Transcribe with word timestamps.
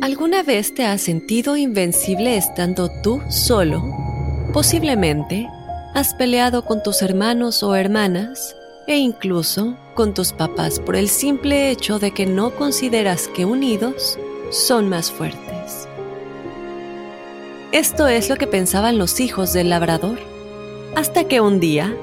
¿Alguna 0.00 0.42
vez 0.42 0.74
te 0.74 0.84
has 0.84 1.02
sentido 1.02 1.56
invencible 1.56 2.36
estando 2.36 2.90
tú 3.02 3.22
solo? 3.28 3.84
Posiblemente 4.52 5.48
has 5.94 6.14
peleado 6.14 6.64
con 6.64 6.82
tus 6.82 7.02
hermanos 7.02 7.62
o 7.62 7.76
hermanas 7.76 8.56
e 8.88 8.96
incluso 8.96 9.76
con 9.94 10.12
tus 10.12 10.32
papás 10.32 10.80
por 10.80 10.96
el 10.96 11.08
simple 11.08 11.70
hecho 11.70 12.00
de 12.00 12.10
que 12.10 12.26
no 12.26 12.56
consideras 12.56 13.28
que 13.28 13.44
unidos 13.44 14.18
son 14.50 14.88
más 14.88 15.12
fuertes. 15.12 15.86
Esto 17.70 18.08
es 18.08 18.28
lo 18.28 18.34
que 18.34 18.48
pensaban 18.48 18.98
los 18.98 19.20
hijos 19.20 19.52
del 19.52 19.70
labrador, 19.70 20.18
hasta 20.96 21.22
que 21.22 21.40
un 21.40 21.60
día, 21.60 21.96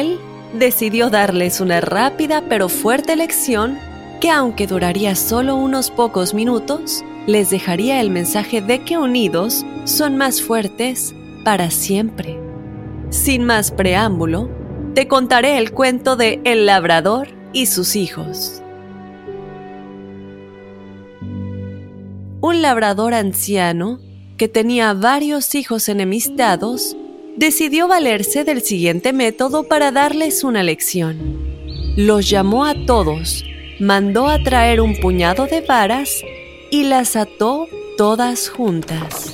él 0.00 0.18
decidió 0.54 1.10
darles 1.10 1.60
una 1.60 1.80
rápida 1.80 2.44
pero 2.48 2.68
fuerte 2.68 3.16
lección 3.16 3.78
que 4.20 4.30
aunque 4.30 4.66
duraría 4.66 5.16
solo 5.16 5.56
unos 5.56 5.90
pocos 5.90 6.32
minutos, 6.32 7.02
les 7.26 7.50
dejaría 7.50 8.00
el 8.00 8.10
mensaje 8.10 8.60
de 8.60 8.84
que 8.84 8.96
unidos 8.96 9.64
son 9.84 10.16
más 10.16 10.42
fuertes 10.42 11.14
para 11.44 11.70
siempre. 11.70 12.38
Sin 13.10 13.44
más 13.44 13.72
preámbulo, 13.72 14.48
te 14.94 15.08
contaré 15.08 15.58
el 15.58 15.72
cuento 15.72 16.16
de 16.16 16.40
El 16.44 16.66
labrador 16.66 17.28
y 17.52 17.66
sus 17.66 17.96
hijos. 17.96 18.62
Un 22.40 22.62
labrador 22.62 23.14
anciano 23.14 23.98
que 24.36 24.48
tenía 24.48 24.94
varios 24.94 25.54
hijos 25.54 25.88
enemistados 25.88 26.96
decidió 27.36 27.88
valerse 27.88 28.44
del 28.44 28.62
siguiente 28.62 29.12
método 29.12 29.64
para 29.64 29.90
darles 29.90 30.44
una 30.44 30.62
lección. 30.62 31.18
Los 31.96 32.28
llamó 32.28 32.64
a 32.64 32.74
todos, 32.86 33.44
mandó 33.80 34.28
a 34.28 34.42
traer 34.42 34.80
un 34.80 34.96
puñado 34.96 35.46
de 35.46 35.60
varas 35.60 36.22
y 36.70 36.84
las 36.84 37.16
ató 37.16 37.68
todas 37.96 38.48
juntas. 38.48 39.32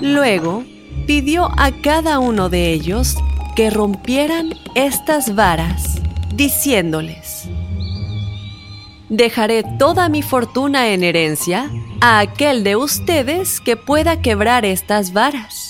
Luego, 0.00 0.64
pidió 1.06 1.50
a 1.56 1.72
cada 1.82 2.18
uno 2.18 2.48
de 2.48 2.72
ellos 2.72 3.16
que 3.56 3.70
rompieran 3.70 4.54
estas 4.74 5.34
varas, 5.34 6.00
diciéndoles, 6.34 7.48
Dejaré 9.08 9.64
toda 9.78 10.10
mi 10.10 10.20
fortuna 10.20 10.90
en 10.90 11.02
herencia 11.02 11.70
a 12.02 12.20
aquel 12.20 12.62
de 12.62 12.76
ustedes 12.76 13.58
que 13.60 13.74
pueda 13.74 14.20
quebrar 14.20 14.66
estas 14.66 15.14
varas. 15.14 15.67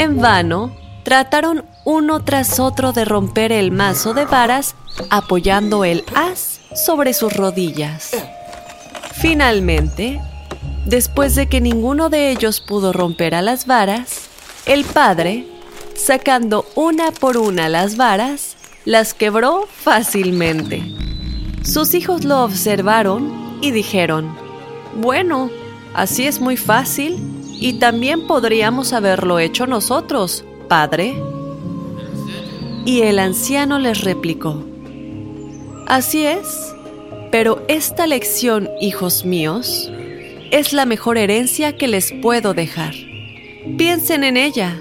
En 0.00 0.18
vano, 0.18 0.74
trataron 1.02 1.66
uno 1.84 2.24
tras 2.24 2.58
otro 2.58 2.92
de 2.92 3.04
romper 3.04 3.52
el 3.52 3.70
mazo 3.70 4.14
de 4.14 4.24
varas 4.24 4.74
apoyando 5.10 5.84
el 5.84 6.04
as 6.14 6.62
sobre 6.74 7.12
sus 7.12 7.36
rodillas. 7.36 8.12
Finalmente, 9.12 10.18
después 10.86 11.34
de 11.34 11.50
que 11.50 11.60
ninguno 11.60 12.08
de 12.08 12.30
ellos 12.30 12.62
pudo 12.62 12.94
romper 12.94 13.34
a 13.34 13.42
las 13.42 13.66
varas, 13.66 14.30
el 14.64 14.86
padre 14.86 15.46
sacando 15.94 16.64
una 16.76 17.10
por 17.12 17.36
una 17.36 17.68
las 17.68 17.98
varas, 17.98 18.56
las 18.86 19.12
quebró 19.12 19.68
fácilmente. 19.70 20.82
Sus 21.62 21.92
hijos 21.92 22.24
lo 22.24 22.42
observaron 22.42 23.58
y 23.60 23.70
dijeron, 23.70 24.34
bueno, 24.96 25.50
así 25.92 26.26
es 26.26 26.40
muy 26.40 26.56
fácil 26.56 27.39
y 27.60 27.74
también 27.74 28.26
podríamos 28.26 28.92
haberlo 28.92 29.38
hecho 29.38 29.66
nosotros, 29.66 30.44
padre. 30.68 31.14
Y 32.84 33.02
el 33.02 33.18
anciano 33.18 33.78
les 33.78 34.02
replicó, 34.02 34.64
así 35.86 36.24
es, 36.24 36.74
pero 37.30 37.62
esta 37.68 38.06
lección, 38.06 38.68
hijos 38.80 39.24
míos, 39.24 39.92
es 40.50 40.72
la 40.72 40.86
mejor 40.86 41.18
herencia 41.18 41.76
que 41.76 41.86
les 41.86 42.12
puedo 42.22 42.54
dejar. 42.54 42.94
Piensen 43.76 44.24
en 44.24 44.36
ella 44.36 44.80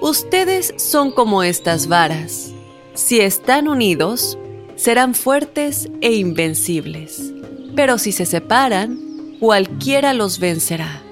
Ustedes 0.00 0.74
son 0.76 1.10
como 1.10 1.42
estas 1.42 1.88
varas. 1.88 2.52
Si 2.94 3.18
están 3.20 3.66
unidos, 3.66 4.38
serán 4.76 5.12
fuertes 5.14 5.88
e 6.00 6.12
invencibles. 6.12 7.32
Pero 7.74 7.98
si 7.98 8.12
se 8.12 8.24
separan, 8.24 9.00
cualquiera 9.40 10.14
los 10.14 10.38
vencerá. 10.38 11.02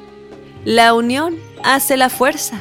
La 0.66 0.94
unión 0.94 1.36
hace 1.62 1.96
la 1.96 2.08
fuerza. 2.08 2.60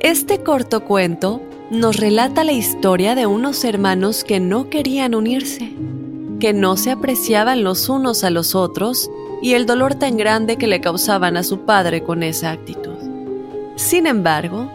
Este 0.00 0.42
corto 0.42 0.82
cuento 0.82 1.40
nos 1.70 1.98
relata 1.98 2.42
la 2.42 2.50
historia 2.50 3.14
de 3.14 3.26
unos 3.26 3.62
hermanos 3.64 4.24
que 4.24 4.40
no 4.40 4.68
querían 4.68 5.14
unirse, 5.14 5.74
que 6.40 6.52
no 6.52 6.76
se 6.76 6.90
apreciaban 6.90 7.62
los 7.62 7.88
unos 7.88 8.24
a 8.24 8.30
los 8.30 8.56
otros 8.56 9.08
y 9.40 9.52
el 9.52 9.64
dolor 9.64 9.94
tan 9.94 10.16
grande 10.16 10.56
que 10.56 10.66
le 10.66 10.80
causaban 10.80 11.36
a 11.36 11.44
su 11.44 11.60
padre 11.60 12.02
con 12.02 12.24
esa 12.24 12.50
actitud. 12.50 12.96
Sin 13.76 14.08
embargo, 14.08 14.68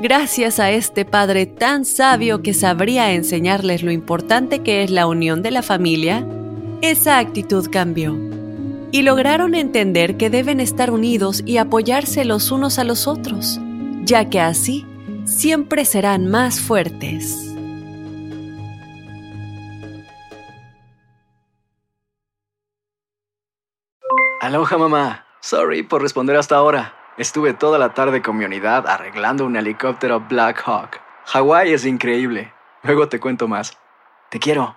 gracias 0.00 0.58
a 0.58 0.72
este 0.72 1.04
padre 1.04 1.46
tan 1.46 1.84
sabio 1.84 2.42
que 2.42 2.54
sabría 2.54 3.12
enseñarles 3.12 3.84
lo 3.84 3.92
importante 3.92 4.64
que 4.64 4.82
es 4.82 4.90
la 4.90 5.06
unión 5.06 5.42
de 5.44 5.52
la 5.52 5.62
familia, 5.62 6.26
esa 6.90 7.18
actitud 7.18 7.68
cambió 7.70 8.16
y 8.92 9.02
lograron 9.02 9.54
entender 9.54 10.16
que 10.16 10.30
deben 10.30 10.60
estar 10.60 10.90
unidos 10.90 11.42
y 11.44 11.58
apoyarse 11.58 12.24
los 12.24 12.50
unos 12.50 12.78
a 12.78 12.84
los 12.84 13.06
otros, 13.06 13.60
ya 14.04 14.30
que 14.30 14.40
así 14.40 14.86
siempre 15.24 15.84
serán 15.84 16.30
más 16.30 16.60
fuertes. 16.60 17.54
Aloha 24.40 24.78
mamá. 24.78 25.26
Sorry 25.40 25.82
por 25.82 26.02
responder 26.02 26.36
hasta 26.36 26.56
ahora. 26.56 26.94
Estuve 27.18 27.52
toda 27.52 27.78
la 27.78 27.94
tarde 27.94 28.22
con 28.22 28.36
mi 28.36 28.44
unidad 28.44 28.86
arreglando 28.86 29.44
un 29.44 29.56
helicóptero 29.56 30.20
Black 30.20 30.62
Hawk. 30.64 31.00
Hawái 31.24 31.72
es 31.72 31.84
increíble. 31.84 32.52
Luego 32.82 33.08
te 33.08 33.18
cuento 33.18 33.48
más. 33.48 33.76
Te 34.30 34.38
quiero. 34.38 34.76